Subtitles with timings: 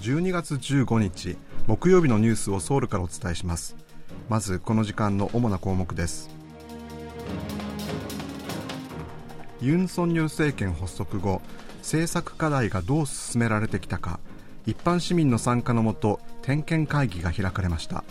[0.00, 3.76] 12月15日木曜日のニュースをソウルからお伝えします。
[4.30, 6.30] まずこの時間の主な項目です。
[9.60, 11.42] ユン・ソンニョル政権発足後
[11.78, 14.20] 政策課題がどう進められてきたか
[14.66, 18.02] 一般市民の参加のもと点検会議が開かれました。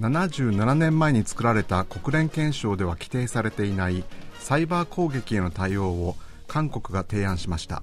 [0.00, 4.02] 77年前に作られた国連憲章では規定されていない
[4.40, 6.16] サイバー攻撃への対応を
[6.52, 7.82] 韓国が提案しました。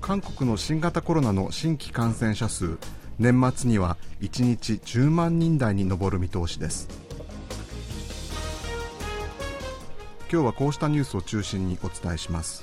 [0.00, 2.78] 韓国の新型コロナの新規感染者数
[3.18, 6.88] 年末には1日10万人台に上る見通しです。
[10.30, 12.62] 今日はこうしたニュースを中心にお伝えします。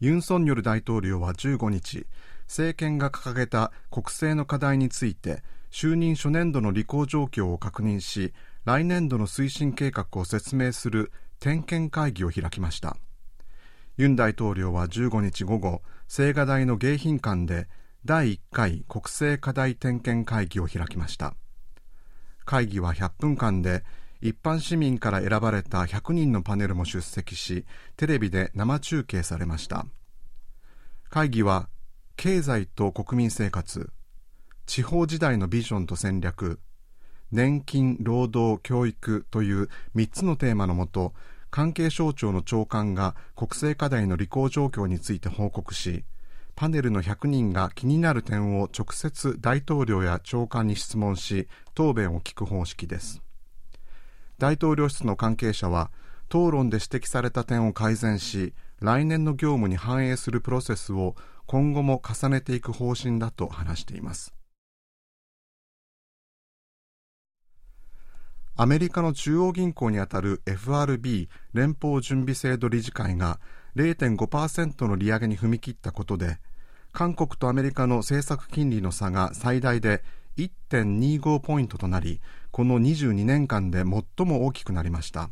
[0.00, 2.06] ユン・ソンニョル大統領は15日
[2.46, 8.32] 政権が掲げた国政の課題について就任初年度の履行状況を確認し
[8.64, 12.96] 来年度の推進計画を説明する点検会議を開きました。
[13.96, 17.68] ユン大統領は15日午後青瓦台の迎賓館で
[18.04, 21.34] 第1回国政課題点検会議を開きました。
[22.44, 23.84] 会議は100分間で
[24.20, 29.86] 一般市民から選ばれた100人のパネルも出席しテレビで生中継されました。
[31.10, 31.68] 会議は
[32.16, 33.90] 経済と国民生活
[34.68, 36.60] 地方時代のビジョンと戦略
[37.32, 41.14] 年金労働教育という3つのテーマのもと
[41.50, 46.04] 関係省庁の長官が国政課題の履行状況について報告し
[46.54, 53.22] パネルの100人が気になる点を直接大統領や長官に質問し答弁を聞く方式です。
[54.36, 55.90] 大統領室の関係者は
[56.26, 64.34] 討論で指摘された点を改善し来年の業務に反映するプロセスを今後も重ねていく方針だと話しています。
[68.60, 73.38] アメリカの中央銀行にあたる FRB 連邦準備制度理事会が
[73.76, 76.40] 0.5%の利上げに踏み切ったことで
[76.92, 80.02] 韓国とアメリカの政策金利の差が最大で
[80.38, 82.20] 1.25ポイントとなり
[82.50, 85.30] この22年間で最も大きくなりました。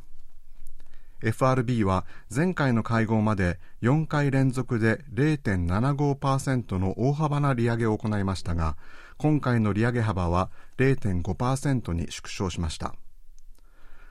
[1.20, 8.76] FRB は前回の会合まで4回連続で0.75%の大幅な利上げを行いましたが
[9.16, 12.94] 今回の利上げ幅は0.5%に縮小しました。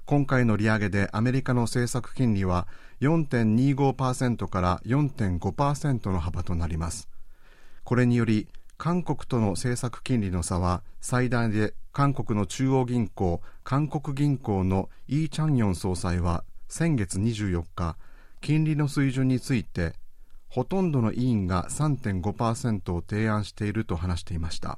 [0.06, 2.68] 今回の利上げでアメリカの政策金利は
[3.02, 7.10] 4.25%から4.5%の幅となります。
[7.84, 17.98] これにより韓国との政策金利の差は最大で韓国の中央銀行韓国銀行のイー・チャンヨン総裁は先月24日
[18.42, 19.94] 金利の水準について
[20.50, 24.78] ほとんどの委員が3.5%を提案していると話していました。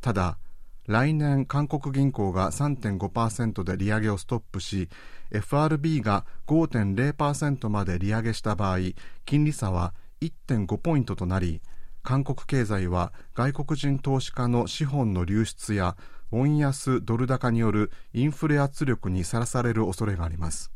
[0.00, 0.38] ただ
[0.86, 4.88] 来年韓国銀行が3.5%で利上げをストップし
[5.30, 8.78] FRB が5.0%まで利上げした場合
[9.24, 11.62] 金利差は1.5ポイントとなり
[12.02, 15.96] 韓国経済は外国人投資家の資本の流出や
[16.30, 20.70] ウォン安ドル高によるインフレ圧力にさらされる恐れがあります。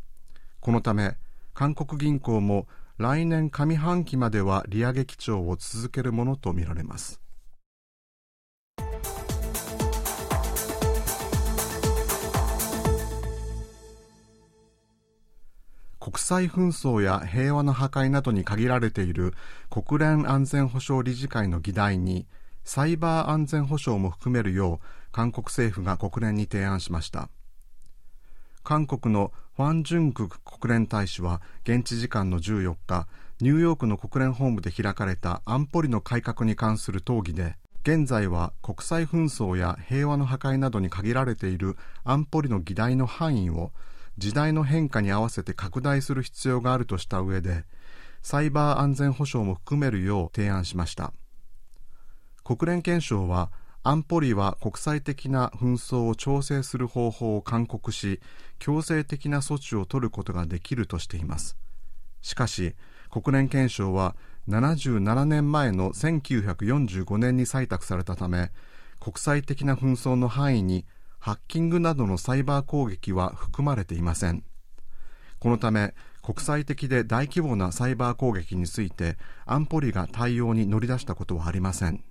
[0.60, 1.16] このため
[1.52, 2.66] 韓国銀行も
[2.96, 7.20] 来年上半期までは利上げ基調を続けるものとみられます。
[16.00, 19.34] 国際紛争や平和の破壊などに限られている
[19.70, 22.26] 国連安全保障理事会の議題に
[22.64, 27.30] サイバー安全保障も含めるよう韓国政府が国連に提案しました。
[28.62, 33.08] 韓国のファン・ジュンク国連大使は現地時間の14日
[33.40, 43.72] ニューヨークの国連本部で開かれた安保理の改革に関する討議で現在は国際紛争や平和の破壊などに限られている安保理の議題の範囲を
[44.18, 47.64] 時代の変化に合わせて拡大する必要があるとした上で
[48.20, 51.12] サイバー安全保障も含めるよう提案しました。
[52.42, 53.52] 国連憲章は
[53.84, 58.20] 安保理は国際的な紛争を調整する方法を勧告し
[58.58, 61.56] 強制的な措置を取ることができるとしています。
[62.20, 62.74] しかし
[63.10, 64.16] 国連憲章は
[64.48, 68.50] 77年前の1945年に採択されたため
[68.98, 70.84] 国際的な紛争の範囲に
[71.18, 74.44] ハッキングなどのサイバー攻撃は含まれていません。
[75.38, 79.16] このため国際的で大規模なサイバー攻撃について
[79.46, 82.04] 安保理が対応に乗り出したことはありません。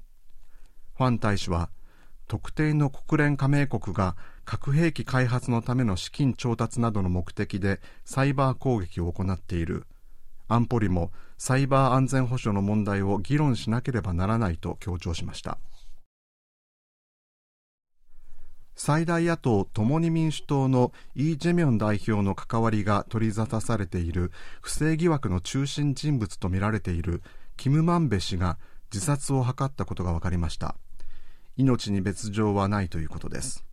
[0.97, 1.69] ファン大使は
[2.27, 9.85] 特定の国連加盟国が核兵器開発のための資金調達などの目的でサイバー攻撃を行っている。
[10.49, 15.57] 安保理もサイバー安全保障の問題を議論しなければならないと強調しました。
[18.77, 24.31] 最大野党共に民主党のイ・ジェミョン代表の関わりが取り沙汰されている
[24.61, 27.23] 不正疑惑の中心人物とみられている
[27.57, 28.59] キム・マンベ氏が
[28.93, 30.75] 自殺を図ったことが分かりました。
[31.57, 33.65] 命に別状はないということです。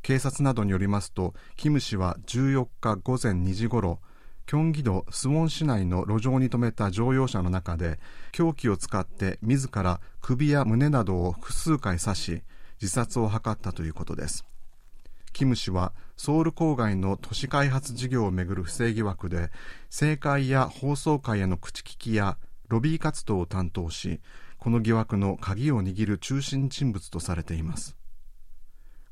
[0.00, 4.00] 警察などによりますとキム氏は14日午前2時ごろ
[4.46, 8.00] キョンギ道スウォン市内の路上に止めた乗用車の中で
[8.32, 12.42] 凶器を使って自ら首や胸などを複数回刺し
[12.80, 14.44] 自殺を図ったということです。
[15.32, 19.50] キム氏はソウル郊外の都市開発事業をめぐる不正疑惑で
[19.88, 22.36] 政界や放送界への口利きや
[22.68, 24.20] ロビー活動を担当し
[24.58, 27.96] この疑惑の鍵を握る中心人物とされています。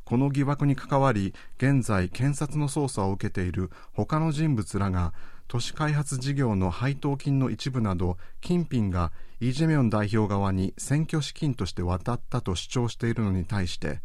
[0.05, 5.12] この疑惑に関わり現在検察の捜査を受けている他の人物らが
[5.49, 14.00] 都市開発事業の配当金の一部など金品がイ・ジェミョン代表側に選挙資金として渡ったと主張しているのに対して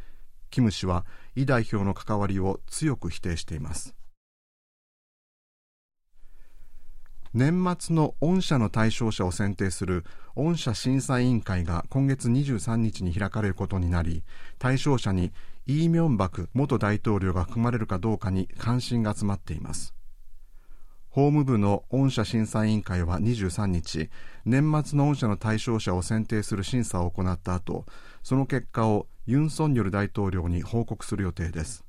[0.51, 1.05] キム氏は
[1.35, 3.93] イ代表の関わりを強く否定しています。
[7.33, 10.05] 年末の御社の対象者を選定する
[10.35, 14.23] 御社審査委員会が今月23日に開かれることになり
[14.59, 15.33] 対象者に
[15.65, 19.95] イ・ミョンバク元大統領が含まれるかどうかに関心が集まっています。
[21.13, 24.09] 法務部の御社審査委員会は23日
[24.45, 27.85] 年末の御社の対象者を選定する審査を行った後
[28.23, 31.85] その結果をユン・ソンニョル大統領に報告する予定です。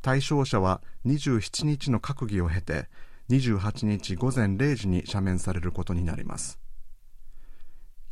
[0.00, 2.88] 対象者は27日の閣議を経て
[3.30, 6.60] 28日午前0時に赦免されることになります。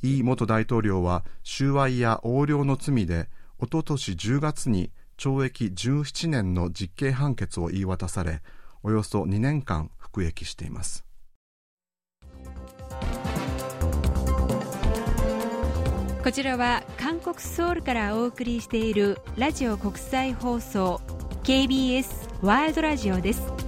[0.02, 3.28] イ元大統領は収賄や横領の罪で
[3.60, 8.42] おととし10月に懲役17年の実刑判決を言い渡され
[8.82, 11.04] およそ2年間服役しています。
[16.22, 21.00] こちらは韓国ソウルからお送りしているラジオ国際放送
[21.42, 23.61] KBS ワールドラジオです。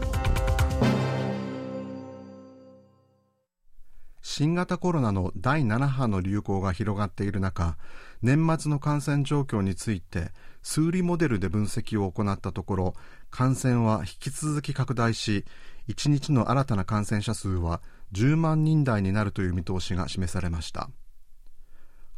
[4.36, 7.76] 新型コロナの第7波の流行が広がっている中
[8.20, 12.94] 年末の感染状況について数理モデルで分析を行ったところ
[13.30, 15.44] 感染は引き続き拡大し
[15.86, 17.80] 1日の新たな感染者数は
[18.12, 20.90] 10万人台になるという見通しが示されました。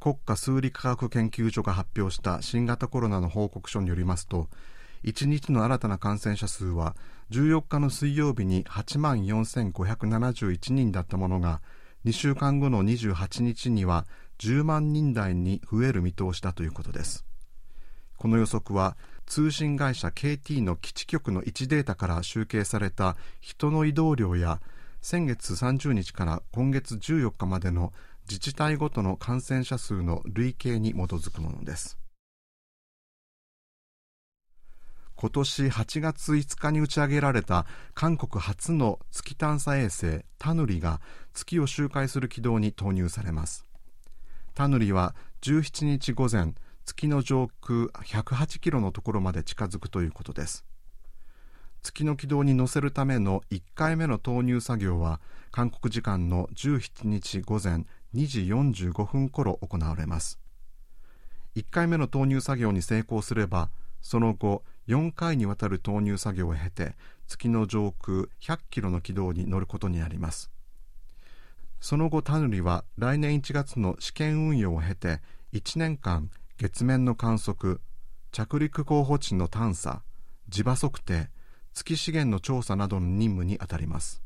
[0.01, 4.49] 国家数理科学研究所が発表した新型コロナの報告書によりますと
[5.05, 6.97] 1日の新たな感染者数は
[7.31, 11.61] 14日の水曜日に8万4571人だったものが
[12.07, 14.07] 2週間後の28日には
[14.39, 17.25] 10万人台に増える見通しだということです。
[18.17, 24.61] この予測は通信会社 KT の基地局の位置データから集計された人の移動量や
[25.03, 27.93] 先月30日から今月14日までの
[28.31, 31.99] 自治体ごとの感染者数の累計に基づくものです。
[35.17, 37.65] 今年8月5日に打ち上げられた
[37.95, 41.01] 韓国初の月探査衛星タヌリが
[41.33, 43.65] 月を周回する軌道に投入されます。
[44.55, 46.53] タヌリは17日午前
[46.85, 50.67] 月の上空108キロのところまで近づくということです。
[51.83, 55.21] 月の軌道に乗せるための1回目の投入作業は
[55.51, 60.39] 韓国時間の17日午前2時45分頃行われます。
[61.55, 63.71] 1回目の投入作業に成功すれば
[64.03, 70.51] その後4回にわたる投入作業を経て月の上空100キロの軌道に乗ることになります。
[71.81, 75.21] その後タヌリは来年1月の試験運用を経て
[75.53, 77.81] 1年間月面の観測
[78.33, 80.03] 着陸候補地の探査
[80.49, 81.31] 磁場測定
[81.75, 84.23] 月資源の調査などの任務にあたります。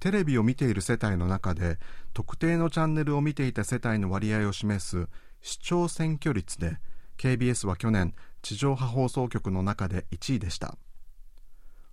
[0.00, 1.78] テレビを見ている世帯の中で
[2.14, 5.08] 特定のチャンネルを見ていた世帯の割合を示す
[5.42, 6.78] 視聴選挙率で
[7.18, 10.76] KBS は去年地上波放送局の中で1位でした。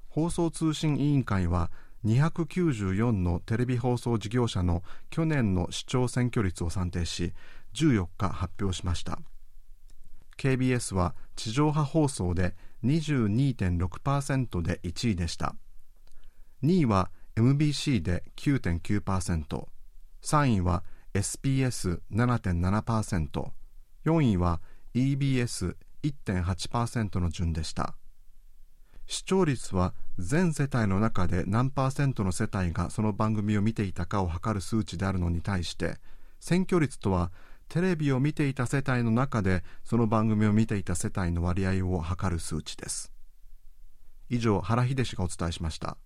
[0.09, 1.71] 放送通信委員会は
[2.05, 7.33] 294のテレビ放送事業者の去年の視聴選挙率を算定し
[7.73, 9.19] 14日発表しました。
[10.37, 15.55] KBS は地上波放送で22.6%で1位でした。
[16.63, 20.83] 2位は MBC で 9.9%3 位は
[21.19, 23.51] SPS7.7%、
[24.05, 24.61] 4位は
[24.93, 27.95] EBS1.8% の順でした。
[29.07, 35.95] 視聴率は全世帯の中で何パーセントの世帯がその番組を見ていたかを測る数値であるのに対して
[36.39, 37.31] 選挙率とは
[37.69, 43.11] テレビを見ていた世帯の中でその番組を見ていた世帯の割合を測る数値です。
[44.29, 45.97] 以上原秀氏がお伝えしました。